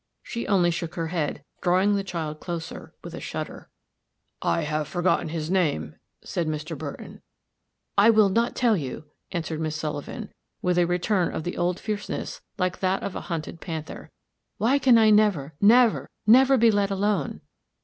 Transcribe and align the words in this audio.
She 0.23 0.47
only 0.47 0.71
shook 0.71 0.95
her 0.95 1.09
head, 1.09 1.43
drawing 1.61 1.93
the 1.93 2.03
child 2.03 2.39
closer, 2.39 2.95
with 3.03 3.13
a 3.13 3.19
shudder. 3.19 3.69
"I 4.41 4.61
have 4.61 4.87
forgotten 4.87 5.29
his 5.29 5.51
name," 5.51 5.93
said 6.23 6.47
Mr. 6.47 6.75
Burton. 6.75 7.21
"I 7.99 8.09
will 8.09 8.29
not 8.29 8.55
tell 8.55 8.75
you," 8.75 9.03
answered 9.31 9.59
Miss 9.59 9.75
Sullivan, 9.75 10.31
with 10.59 10.79
a 10.79 10.85
return 10.85 11.31
of 11.31 11.43
the 11.43 11.55
old 11.55 11.79
fierceness, 11.79 12.41
like 12.57 12.79
that 12.79 13.03
of 13.03 13.15
a 13.15 13.21
hunted 13.21 13.61
panther. 13.61 14.09
"Why 14.57 14.79
can 14.79 14.97
I 14.97 15.11
never, 15.11 15.53
never, 15.61 16.09
never 16.25 16.57
be 16.57 16.71
let 16.71 16.89
alone?" 16.89 17.41